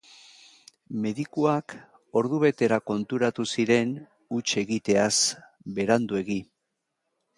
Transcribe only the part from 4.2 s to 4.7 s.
huts